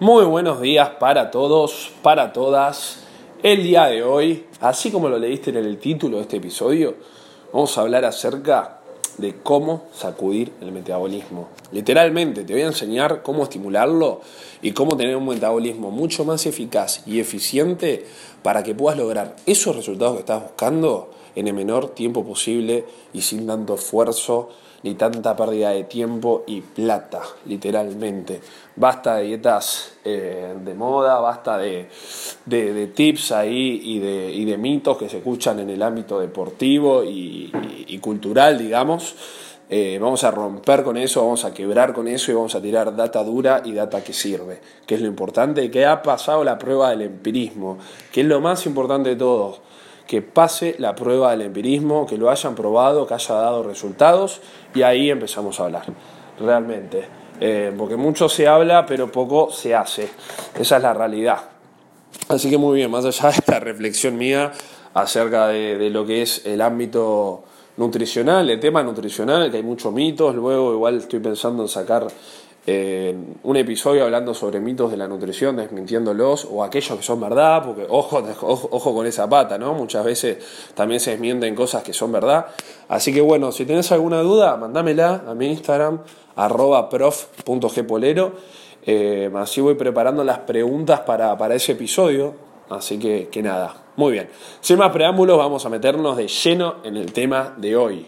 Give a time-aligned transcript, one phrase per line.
[0.00, 3.00] Muy buenos días para todos, para todas.
[3.42, 6.94] El día de hoy, así como lo leíste en el título de este episodio,
[7.52, 8.80] vamos a hablar acerca
[9.18, 11.48] de cómo sacudir el metabolismo.
[11.70, 14.22] Literalmente, te voy a enseñar cómo estimularlo
[14.62, 18.06] y cómo tener un metabolismo mucho más eficaz y eficiente
[18.42, 23.20] para que puedas lograr esos resultados que estás buscando en el menor tiempo posible y
[23.20, 24.48] sin tanto esfuerzo
[24.82, 28.40] ni tanta pérdida de tiempo y plata, literalmente.
[28.76, 31.88] Basta de dietas eh, de moda, basta de,
[32.94, 37.98] tips ahí y de, y de, mitos que se escuchan en el ámbito deportivo y,
[38.00, 39.14] cultural, digamos.
[39.72, 42.96] Eh, vamos a romper con eso, vamos a quebrar con eso y vamos a tirar
[42.96, 46.90] data dura y data que sirve, que es lo importante, que ha pasado la prueba
[46.90, 47.78] del empirismo,
[48.10, 49.70] que es lo más importante de todo
[50.10, 54.40] que pase la prueba del empirismo, que lo hayan probado, que haya dado resultados
[54.74, 55.84] y ahí empezamos a hablar,
[56.40, 57.04] realmente.
[57.40, 60.08] Eh, porque mucho se habla, pero poco se hace.
[60.58, 61.38] Esa es la realidad.
[62.28, 64.50] Así que muy bien, más allá de esta reflexión mía
[64.94, 67.44] acerca de, lo que es el ámbito
[67.76, 72.08] nutricional, el tema nutricional, que hay muchos mitos, luego igual estoy pensando en sacar
[72.66, 77.86] un episodio hablando sobre mitos de la nutrición, desmintiéndolos, o aquellos que son verdad, porque
[77.88, 79.74] ojo, ojo, con esa pata, ¿no?
[79.74, 80.38] Muchas veces
[80.74, 82.46] también se desmienten cosas que son verdad.
[82.88, 86.00] Así que bueno, si tenés alguna duda, mandámela a mi Instagram,
[86.90, 88.32] prof.gpolero.
[88.86, 92.34] Eh, así voy preparando las preguntas para, para ese episodio.
[92.68, 94.28] Así que, que nada, muy bien.
[94.60, 98.06] Sin más preámbulos, vamos a meternos de lleno en el tema de hoy.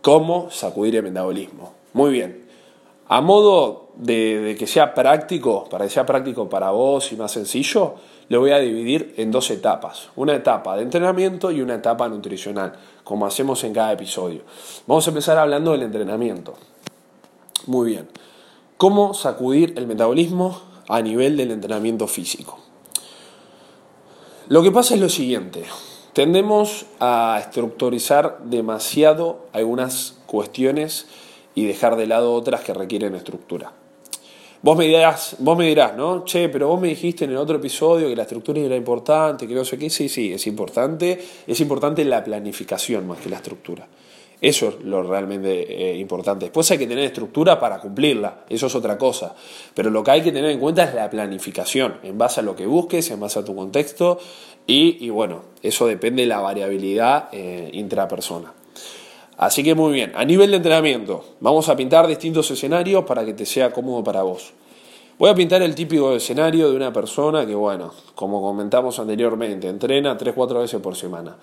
[0.00, 1.74] ¿Cómo sacudir el metabolismo?
[1.92, 2.41] Muy bien.
[3.12, 7.96] A modo de, que sea práctico, para que sea práctico para vos y más sencillo,
[8.30, 10.08] lo voy a dividir en dos etapas.
[10.16, 12.72] Una etapa de entrenamiento y una etapa nutricional,
[13.04, 14.40] como hacemos en cada episodio.
[14.86, 16.54] Vamos a empezar hablando del entrenamiento.
[17.66, 18.08] Muy bien.
[18.78, 22.60] ¿Cómo sacudir el metabolismo a nivel del entrenamiento físico?
[24.48, 25.64] Lo que pasa es lo siguiente.
[26.14, 31.08] Tendemos a estructurizar demasiado algunas cuestiones
[31.54, 33.72] y dejar de lado otras que requieren estructura.
[34.62, 36.24] Vos me dirás, vos me dirás, ¿no?
[36.24, 39.54] Che, pero vos me dijiste en el otro episodio que la estructura era importante, que
[39.54, 39.90] no sé qué.
[39.90, 41.20] Sí, sí, es importante.
[41.46, 43.88] Es importante la planificación más que la estructura.
[44.42, 46.46] Eso es lo realmente eh, importante.
[46.46, 49.36] Después hay que tener estructura para cumplirla, eso es otra cosa.
[49.72, 52.56] Pero lo que hay que tener en cuenta es la planificación, en base a lo
[52.56, 54.18] que busques, en base a tu contexto,
[54.66, 58.52] y, bueno, eso depende de la variabilidad eh, intrapersona.
[59.42, 63.34] Así que muy bien, a nivel de entrenamiento, vamos a pintar distintos escenarios para que
[63.34, 64.52] te sea cómodo para vos.
[65.18, 70.16] Voy a pintar el típico escenario de una persona que, bueno, como comentamos anteriormente, entrena
[70.16, 71.38] 3-4 veces por semana.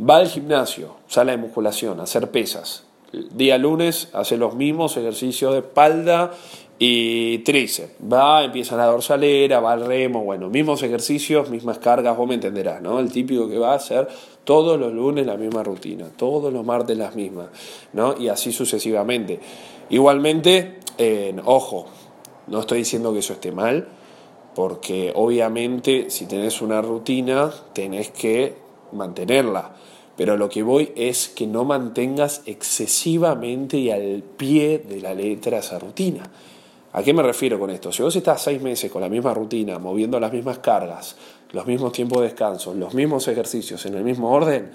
[0.00, 2.84] Va al gimnasio, sale de musculación, a hacer pesas.
[3.12, 6.32] día lunes hace los mismos ejercicios de espalda
[6.78, 7.92] y tríceps.
[8.12, 12.82] Va, empieza la dorsalera, va al remo, bueno, mismos ejercicios, mismas cargas, vos me entenderás,
[12.82, 12.98] ¿no?
[12.98, 14.08] El típico que va a hacer
[14.44, 17.46] todos los lunes la misma rutina, todos los martes las mismas,
[17.92, 18.14] ¿no?
[18.18, 19.40] Y así sucesivamente.
[19.90, 20.80] Igualmente,
[21.44, 21.86] ojo,
[22.48, 23.88] no estoy diciendo que eso esté mal,
[24.54, 28.54] porque obviamente si tenés una rutina, tenés que
[28.92, 29.76] mantenerla.
[30.16, 35.58] Pero lo que voy es que no mantengas excesivamente y al pie de la letra
[35.58, 36.30] esa rutina.
[36.96, 37.90] ¿A qué me refiero con esto?
[37.90, 41.16] Si vos estás seis meses con la misma rutina, moviendo las mismas cargas,
[41.50, 44.70] los mismos tiempos de descanso, los mismos ejercicios en el mismo orden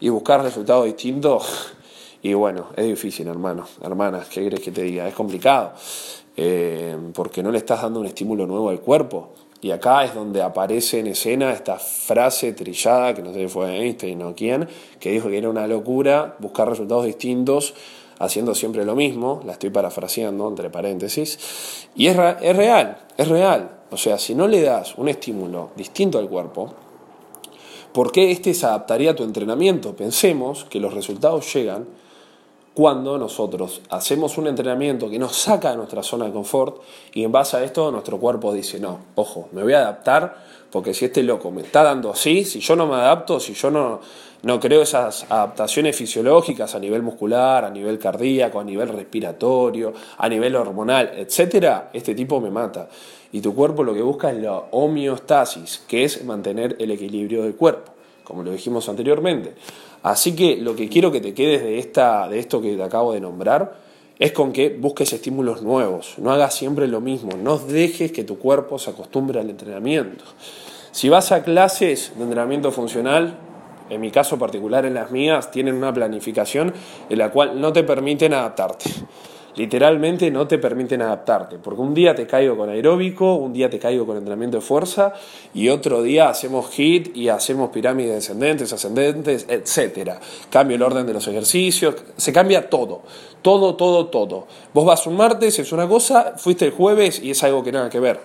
[0.00, 1.76] y buscar resultados distintos,
[2.22, 5.06] y bueno, es difícil, hermano, hermanas, ¿qué querés que te diga?
[5.06, 5.74] Es complicado,
[6.38, 9.34] eh, porque no le estás dando un estímulo nuevo al cuerpo.
[9.60, 13.76] Y acá es donde aparece en escena esta frase trillada, que no sé si fue
[13.76, 14.68] Einstein o quién,
[15.00, 17.74] que dijo que era una locura buscar resultados distintos
[18.18, 23.70] haciendo siempre lo mismo, la estoy parafraseando entre paréntesis, y es, es real, es real.
[23.90, 26.74] O sea, si no le das un estímulo distinto al cuerpo,
[27.92, 29.96] ¿por qué éste se adaptaría a tu entrenamiento?
[29.96, 31.86] Pensemos que los resultados llegan
[32.78, 36.80] cuando nosotros hacemos un entrenamiento que nos saca de nuestra zona de confort
[37.12, 40.36] y en base a esto nuestro cuerpo dice, no, ojo, me voy a adaptar
[40.70, 43.72] porque si este loco me está dando así, si yo no me adapto, si yo
[43.72, 43.98] no,
[44.42, 50.28] no creo esas adaptaciones fisiológicas a nivel muscular, a nivel cardíaco, a nivel respiratorio, a
[50.28, 52.88] nivel hormonal, etcétera, este tipo me mata.
[53.32, 57.56] Y tu cuerpo lo que busca es la homeostasis, que es mantener el equilibrio del
[57.56, 57.90] cuerpo,
[58.22, 59.56] como lo dijimos anteriormente.
[60.02, 63.12] Así que lo que quiero que te quedes de, esta, de esto que te acabo
[63.12, 63.78] de nombrar
[64.18, 68.38] es con que busques estímulos nuevos, no hagas siempre lo mismo, no dejes que tu
[68.38, 70.24] cuerpo se acostumbre al entrenamiento.
[70.90, 73.38] Si vas a clases de entrenamiento funcional,
[73.90, 76.74] en mi caso particular, en las mías, tienen una planificación
[77.08, 78.90] en la cual no te permiten adaptarte.
[79.58, 83.80] Literalmente no te permiten adaptarte, porque un día te caigo con aeróbico, un día te
[83.80, 85.14] caigo con entrenamiento de fuerza
[85.52, 90.20] y otro día hacemos hit y hacemos pirámides descendentes, ascendentes, etcétera.
[90.48, 93.02] Cambio el orden de los ejercicios, se cambia todo,
[93.42, 94.46] todo, todo, todo.
[94.72, 97.90] Vos vas un martes, es una cosa, fuiste el jueves y es algo que nada
[97.90, 98.20] que ver.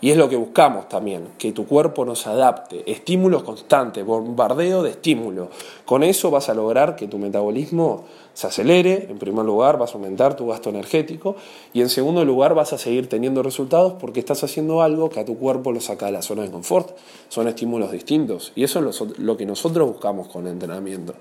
[0.00, 4.90] Y es lo que buscamos también, que tu cuerpo nos adapte, estímulos constantes, bombardeo de
[4.90, 5.48] estímulo.
[5.84, 8.04] Con eso vas a lograr que tu metabolismo
[8.38, 11.34] se acelere, en primer lugar vas a aumentar tu gasto energético
[11.72, 15.24] y en segundo lugar vas a seguir teniendo resultados porque estás haciendo algo que a
[15.24, 16.96] tu cuerpo lo saca de la zona de confort.
[17.28, 21.14] Son estímulos distintos y eso es lo, que nosotros buscamos con el entrenamiento.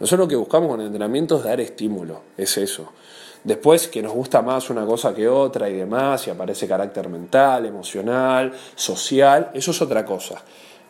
[0.00, 2.88] Nosotros lo que buscamos con el entrenamiento es dar estímulo, es eso.
[3.44, 7.66] Después que nos gusta más una cosa que otra y demás, y aparece carácter mental,
[7.66, 10.42] emocional, social, eso es otra cosa.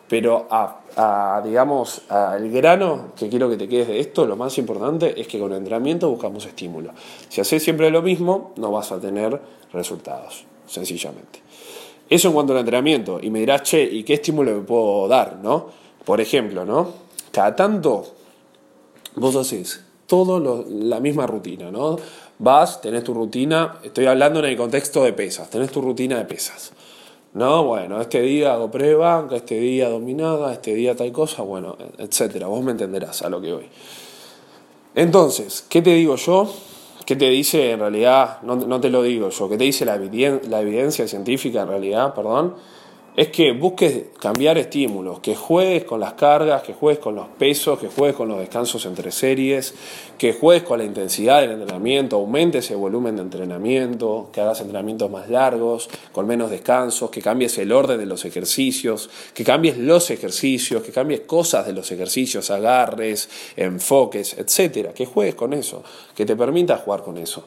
[0.07, 5.19] Pero a, digamos, al grano que quiero que te quedes de esto, lo más importante
[5.19, 6.91] es que con el entrenamiento buscamos estímulo.
[7.29, 9.41] Si haces siempre lo mismo, no vas a tener
[9.71, 11.41] resultados, sencillamente.
[12.07, 13.19] Eso en cuanto al entrenamiento.
[13.19, 15.37] Y me dirás, che, ¿y qué estímulo me puedo dar?
[15.41, 15.69] ¿no?
[16.05, 16.89] Por ejemplo, ¿no?
[17.31, 18.05] Cada tanto
[19.15, 21.97] vos haces todo la misma rutina, ¿no?
[22.39, 26.25] Vas, tenés tu rutina, estoy hablando en el contexto de pesas, tenés tu rutina de
[26.25, 26.73] pesas.
[27.33, 32.47] No, bueno, este día hago pre-banca, este día dominada, este día tal cosa, bueno, etcétera.
[32.47, 33.65] Vos me entenderás a lo que voy.
[34.93, 36.53] Entonces, ¿qué te digo yo?
[37.05, 38.41] ¿Qué te dice en realidad?
[38.43, 42.13] No, no te lo digo yo, ¿qué te dice la, la evidencia científica en realidad?
[42.13, 42.55] Perdón
[43.15, 47.77] es que busques cambiar estímulos, que juegues con las cargas, que juegues con los pesos,
[47.77, 49.75] que juegues con los descansos entre series,
[50.17, 55.11] que juegues con la intensidad del entrenamiento, aumentes el volumen de entrenamiento, que hagas entrenamientos
[55.11, 60.09] más largos, con menos descansos, que cambies el orden de los ejercicios, que cambies los
[60.09, 65.83] ejercicios, que cambies cosas de los ejercicios, agarres, enfoques, etcétera, que juegues con eso,
[66.15, 67.45] que te permita jugar con eso.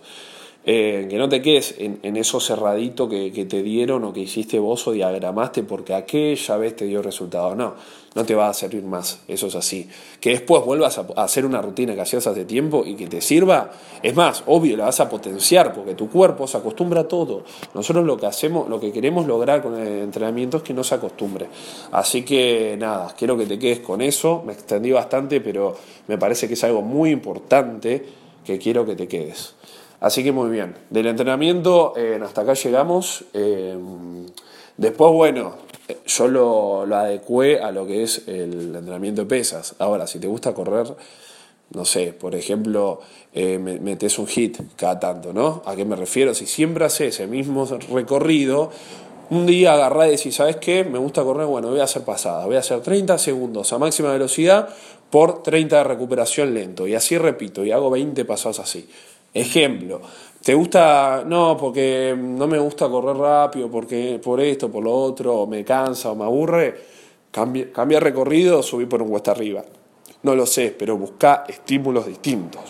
[0.68, 4.84] Eh, que no te quedes en, eso cerradito que, te dieron o que hiciste vos
[4.88, 7.54] o diagramaste porque aquella vez te dio resultado.
[7.54, 7.74] No,
[8.16, 9.88] no te va a servir más, eso es así.
[10.20, 13.70] Que después vuelvas a, hacer una rutina que hacías hace tiempo y que te sirva,
[14.02, 17.44] es más, obvio, la vas a potenciar porque tu cuerpo se acostumbra a todo.
[17.72, 20.96] Nosotros lo que hacemos, lo que queremos lograr con el entrenamiento es que no se
[20.96, 21.46] acostumbre.
[21.92, 24.42] Así que nada, quiero que te quedes con eso.
[24.44, 25.76] Me extendí bastante, pero
[26.08, 28.04] me parece que es algo muy importante
[28.44, 29.54] que quiero que te quedes.
[30.00, 30.74] Así que muy bien.
[30.90, 33.24] Del entrenamiento eh, hasta acá llegamos.
[33.32, 33.76] Eh,
[34.76, 35.56] después, bueno,
[36.06, 39.74] yo lo, lo, adecué a lo que es el entrenamiento de pesas.
[39.78, 40.86] Ahora, si te gusta correr,
[41.70, 43.00] no sé, por ejemplo,
[43.32, 45.62] eh, metes un hit cada tanto, ¿no?
[45.66, 46.32] ¿A qué me refiero?
[46.34, 48.70] Si siempre haces ese mismo recorrido,
[49.30, 50.84] un día agarrá y decís, ¿sabes qué?
[50.84, 54.12] Me gusta correr, bueno, voy a hacer pasada, voy a hacer 30 segundos a máxima
[54.12, 54.68] velocidad
[55.10, 56.86] por 30 de recuperación lento.
[56.86, 58.88] Y así repito, y hago 20 pasados así.
[59.36, 60.00] Ejemplo,
[60.42, 61.22] ¿te gusta?
[61.26, 65.62] No, porque no me gusta correr rápido, porque por esto, por lo otro, o me
[65.62, 66.74] cansa o me aburre.
[67.30, 69.62] Cambia, cambia recorrido o subir por un cuesta arriba.
[70.22, 72.62] No lo sé, pero busca estímulos distintos.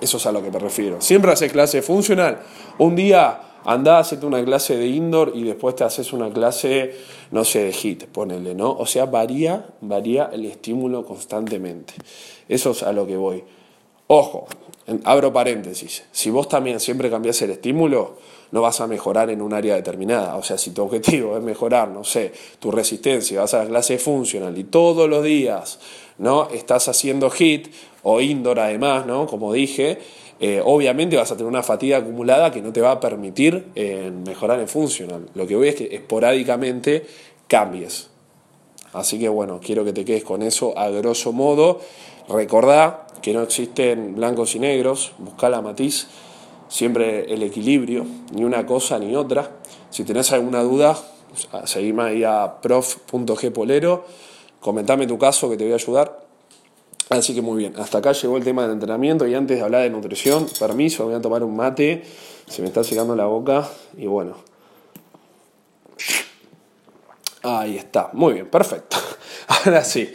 [0.00, 1.00] Eso es a lo que me refiero.
[1.00, 2.40] Siempre haces clase funcional.
[2.78, 6.92] Un día andá, hacete una clase de indoor y después te haces una clase,
[7.30, 8.72] no sé, de hit, ponele, ¿no?
[8.72, 11.94] O sea, varía, varía el estímulo constantemente.
[12.48, 13.44] Eso es a lo que voy.
[14.08, 14.48] Ojo,
[15.04, 18.18] abro paréntesis, si vos también siempre cambias el estímulo,
[18.52, 20.36] no vas a mejorar en un área determinada.
[20.36, 23.98] O sea, si tu objetivo es mejorar, no sé, tu resistencia, vas a la clase
[23.98, 25.78] funcional y todos los días
[26.18, 26.48] ¿no?
[26.50, 27.68] estás haciendo hit
[28.02, 29.26] o indoor además, ¿no?
[29.26, 29.98] como dije,
[30.40, 34.10] eh, obviamente vas a tener una fatiga acumulada que no te va a permitir eh,
[34.10, 35.26] mejorar en funcional.
[35.34, 37.06] Lo que voy es que esporádicamente
[37.46, 38.08] cambies.
[38.92, 41.80] Así que bueno, quiero que te quedes con eso a grosso modo.
[42.30, 46.06] Recordá que no existen blancos y negros, busca la matiz,
[46.68, 49.50] siempre el equilibrio, ni una cosa ni otra.
[49.90, 50.96] Si tenés alguna duda,
[51.64, 54.04] seguime ahí a prof.gpolero,
[54.60, 56.20] comentame tu caso que te voy a ayudar.
[57.08, 59.82] Así que muy bien, hasta acá llegó el tema del entrenamiento y antes de hablar
[59.82, 62.04] de nutrición, permiso, voy a tomar un mate,
[62.46, 63.68] se me está secando la boca
[63.98, 64.36] y bueno.
[67.42, 68.96] Ahí está, muy bien, perfecto.
[69.48, 70.12] Ahora sí,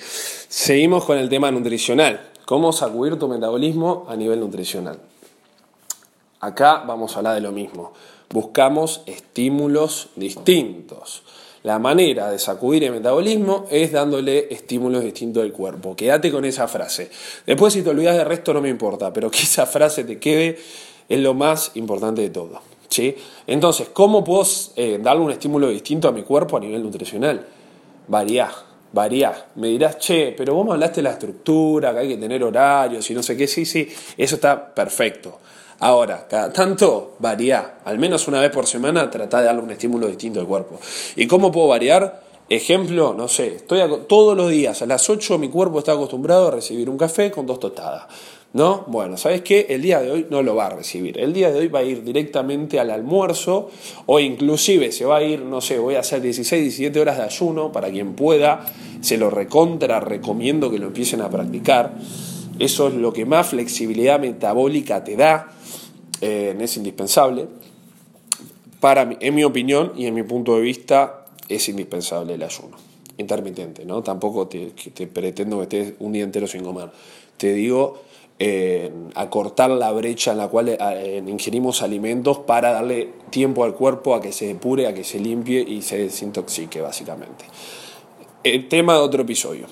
[0.56, 2.32] seguimos con el tema nutricional.
[2.46, 4.98] ¿Cómo sacudir tu metabolismo a nivel nutricional?
[6.40, 7.92] Acá vamos a hablar de lo mismo.
[8.30, 11.24] Buscamos estímulos distintos.
[11.64, 15.94] La manera de sacudir el metabolismo es dándole estímulos distintos al cuerpo.
[15.94, 17.12] Quédate con esa frase.
[17.46, 20.58] Después si te olvidas del resto no me importa, pero que esa frase te quede
[21.10, 22.62] es lo más importante de todo.
[22.88, 23.14] ¿sí?
[23.46, 24.48] Entonces, ¿cómo puedo
[24.78, 27.46] eh, darle un estímulo distinto a mi cuerpo a nivel nutricional?
[28.08, 29.48] Variar varía.
[29.56, 33.10] Me dirás, che, pero vos me hablaste de la estructura, que hay que tener horarios
[33.10, 33.48] y no sé qué.
[33.48, 33.88] Sí, sí,
[34.18, 35.40] eso está perfecto.
[35.80, 40.08] Ahora, cada tanto varía, al menos una vez por semana, trata de darle un estímulo
[40.08, 40.80] distinto al cuerpo.
[41.16, 42.24] ¿Y cómo puedo variar?
[42.48, 46.52] Ejemplo, no sé, estoy todos los días a las 8 mi cuerpo está acostumbrado a
[46.52, 48.04] recibir un café con dos tostadas.
[48.56, 48.86] ¿No?
[48.88, 49.66] Bueno, ¿sabes qué?
[49.68, 51.20] El día de hoy no lo va a recibir.
[51.20, 53.70] El día de hoy va a ir directamente al almuerzo
[54.06, 57.24] o inclusive se va a ir, no sé, voy a hacer 16, 17 horas de
[57.24, 58.66] ayuno para quien pueda.
[59.02, 61.96] Se lo recontra, recomiendo que lo empiecen a practicar.
[62.58, 65.52] Eso es lo que más flexibilidad metabólica te da.
[66.22, 67.48] Eh, es indispensable.
[68.80, 72.78] Para, en mi opinión y en mi punto de vista, es indispensable el ayuno
[73.18, 74.02] intermitente, ¿no?
[74.02, 76.90] Tampoco te, te pretendo que estés un día entero sin comer.
[77.38, 78.02] Te digo
[79.16, 84.22] acortar la brecha en la cual eh, ingerimos alimentos para darle tiempo al cuerpo a
[84.22, 87.46] que se depure, a que se limpie y se desintoxique, básicamente.
[88.44, 89.68] El tema de otro episodio.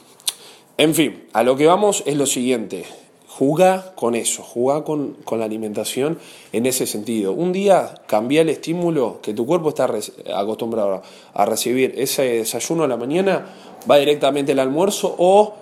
[0.77, 2.85] En fin, a lo que vamos es lo siguiente.
[3.27, 6.19] Juga con eso, juga con, la alimentación
[6.51, 7.33] en ese sentido.
[7.33, 9.89] Un día cambia el estímulo que tu cuerpo está
[10.35, 11.01] acostumbrado
[11.33, 11.95] a recibir.
[11.97, 13.45] Ese desayuno a la mañana
[13.89, 15.55] va directamente al almuerzo o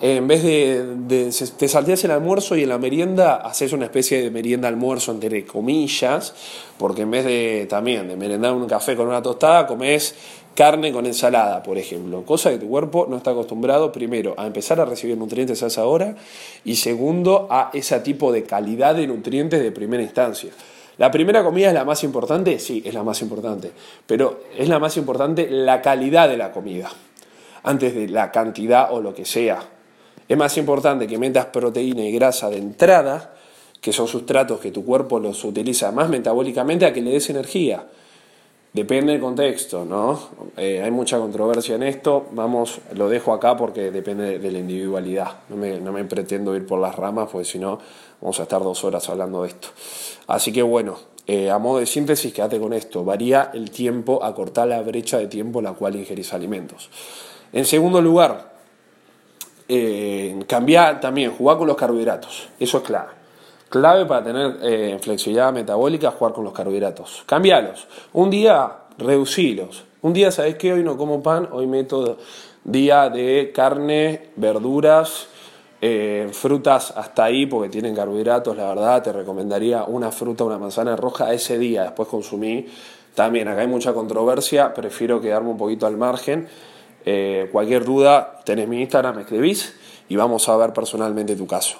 [0.00, 4.30] en vez de, te salteas el almuerzo y en la merienda haces una especie de
[4.30, 6.34] merienda almuerzo entre comillas,
[6.78, 10.14] porque en vez de también de merendar un café con una tostada, comes
[10.54, 14.80] carne con ensalada, por ejemplo, cosa que tu cuerpo no está acostumbrado, primero, a empezar
[14.80, 16.16] a recibir nutrientes a esa hora
[16.64, 20.50] y segundo, a ese tipo de calidad de nutrientes de primera instancia.
[20.98, 23.70] La primera comida es la más importante, sí, es la más importante,
[24.06, 26.90] pero es la más importante la calidad de la comida,
[27.62, 29.75] antes de la cantidad o lo que sea.
[30.28, 33.34] Es más importante que metas proteína y grasa de entrada,
[33.80, 37.86] que son sustratos que tu cuerpo los utiliza más metabólicamente, a que le des energía.
[38.72, 40.20] Depende del contexto, ¿no?
[40.56, 45.28] Eh, hay mucha controversia en esto, vamos, lo dejo acá porque depende de la individualidad.
[45.48, 45.56] No
[45.92, 47.78] me, pretendo ir por las ramas, porque si no,
[48.20, 49.68] vamos a estar dos horas hablando de esto.
[50.26, 53.02] Así que bueno, eh, a modo de síntesis, quédate con esto.
[53.02, 56.90] Varía el tiempo, acortar la brecha de tiempo en la cual ingerís alimentos.
[57.54, 58.55] En segundo lugar,
[59.68, 62.48] eh, cambiar también, jugar con los carbohidratos.
[62.58, 63.10] Eso es clave.
[63.68, 67.24] Clave para tener eh, flexibilidad metabólica, jugar con los carbohidratos.
[67.26, 67.88] Cambialos.
[68.12, 69.84] Un día, reducilos.
[70.02, 70.72] Un día, ¿sabes qué?
[70.72, 72.16] Hoy no como pan, hoy meto
[72.62, 75.26] día de carne, verduras,
[75.80, 80.96] eh, frutas hasta ahí porque tienen carbohidratos, la verdad, te recomendaría una fruta, una manzana
[80.96, 82.66] roja ese día, después consumí.
[83.14, 86.48] También acá hay mucha controversia, prefiero quedarme un poquito al margen
[87.08, 89.74] eh, cualquier duda, tenés mi Instagram, me escribís
[90.08, 91.78] y vamos a ver personalmente tu caso.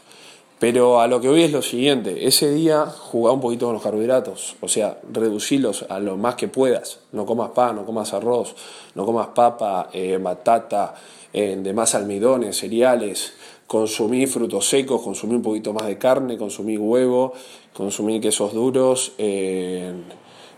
[0.61, 3.83] Pero a lo que voy es lo siguiente, ese día jugá un poquito con los
[3.83, 7.01] carbohidratos, o sea, reducirlos a lo más que puedas.
[7.13, 8.55] No comas pan, no comas arroz,
[8.95, 10.95] no comas papa, eh, batata,
[11.33, 13.35] eh, de más almidones, cereales,
[13.67, 17.35] consumí frutos secos, consumí un poquito más de carne, consumí huevo,
[17.75, 19.13] consumí quesos duros,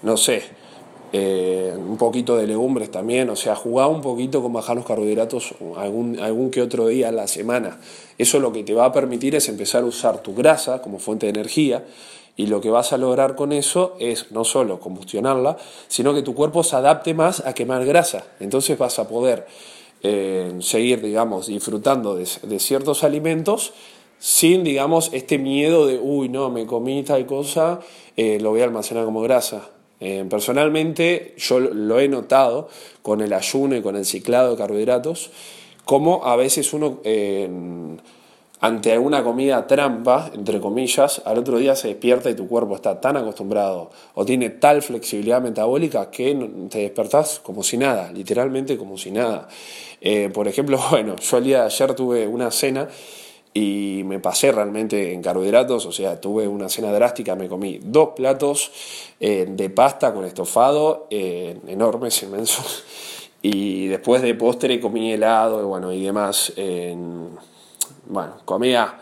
[0.02, 0.42] no sé,
[1.12, 5.54] eh, un poquito de legumbres también, o sea, jugar un poquito con bajar los carbohidratos
[5.76, 7.78] algún, algún que otro día a la semana.
[8.18, 11.26] Eso lo que te va a permitir es empezar a usar tu grasa como fuente
[11.26, 11.84] de energía
[12.36, 15.56] y lo que vas a lograr con eso es no solo combustionarla,
[15.88, 18.24] sino que tu cuerpo se adapte más a quemar grasa.
[18.38, 19.46] Entonces vas a poder
[20.02, 22.26] eh, seguir, digamos, disfrutando de,
[22.60, 23.72] ciertos alimentos
[24.20, 27.80] sin, digamos, este miedo de, uy, no, me comí tal cosa,
[28.16, 29.70] eh, lo voy a almacenar como grasa.
[30.00, 32.68] Eh, personalmente yo lo he notado
[33.02, 35.30] con el ayuno y con el ciclado de carbohidratos,
[35.84, 37.00] como a veces uno
[38.60, 43.00] ante alguna comida trampa, entre comillas, al otro día se despierta y tu cuerpo está
[43.00, 46.34] tan acostumbrado o tiene tal flexibilidad metabólica que
[46.68, 49.48] te despertás como si nada, literalmente como si nada.
[50.00, 52.88] Eh, por ejemplo, bueno, yo el día de ayer tuve una cena
[53.58, 58.10] y me pasé realmente en carbohidratos, o sea, tuve una cena drástica, me comí dos
[58.14, 58.70] platos
[59.18, 62.84] eh, de pasta con estofado, eh, enormes, inmensos,
[63.42, 66.52] y después de postre comí helado y bueno, y demás,
[68.06, 68.98] bueno, comida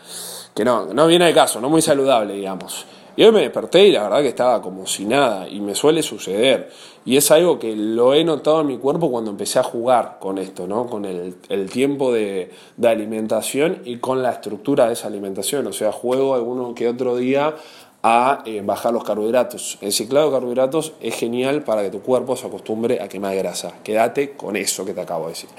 [0.55, 2.85] que no, no viene de caso, no muy saludable, digamos.
[3.17, 6.03] Y hoy me desperté y la verdad que estaba como si nada, y me suele
[6.03, 6.69] suceder.
[7.03, 10.37] Y es algo que lo he notado en mi cuerpo cuando empecé a jugar con
[10.37, 10.85] esto, ¿no?
[10.85, 11.33] Con el,
[11.71, 12.51] tiempo de,
[12.83, 15.65] alimentación y con la estructura de esa alimentación.
[15.65, 17.55] O sea, juego alguno que otro día
[18.03, 19.79] a eh, bajar los carbohidratos.
[19.81, 23.79] El ciclado de carbohidratos es genial para que tu cuerpo se acostumbre a quemar grasa.
[23.83, 25.49] Quédate con eso que te acabo de decir.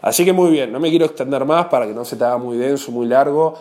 [0.00, 2.38] Así que muy bien, no me quiero extender más para que no se te haga
[2.38, 3.58] muy denso, muy largo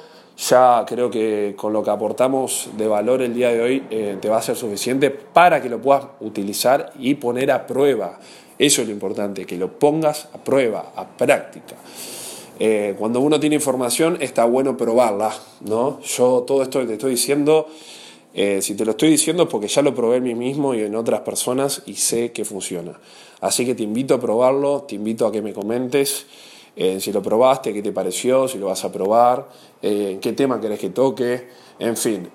[0.48, 4.30] ya creo que con lo que aportamos de valor el día de hoy eh, te
[4.30, 8.20] va a ser suficiente para que lo puedas utilizar y poner a prueba.
[8.58, 11.76] Eso es lo importante, que lo pongas a prueba, a práctica.
[12.60, 16.02] Eh, cuando uno tiene información está bueno probarla, ¿no?
[16.02, 17.68] Yo todo esto que te estoy diciendo
[18.32, 20.82] Eh, si te lo estoy diciendo es porque ya lo probé en mí mismo y
[20.82, 22.94] en otras personas y sé que funciona.
[23.42, 26.28] Así que te invito a probarlo, te invito a que me comentes
[26.80, 29.50] eh, si lo probaste, qué te pareció, si lo vas a probar,
[29.82, 32.30] eh, qué tema querés que toque, en fin,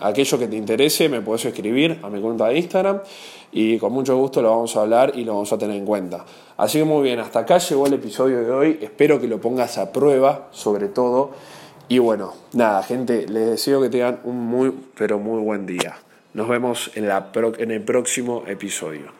[0.00, 3.00] aquello que te interese me puedes escribir a mi cuenta de Instagram
[3.52, 6.24] y con mucho gusto lo vamos a hablar y lo vamos a tener en cuenta.
[6.56, 9.76] Así que muy bien, hasta acá llegó el episodio de hoy, espero que lo pongas
[9.76, 11.32] a prueba sobre todo
[11.90, 15.96] y bueno, nada, gente, les deseo que tengan un muy, pero muy buen día.
[16.34, 19.17] Nos vemos en, la en el próximo episodio.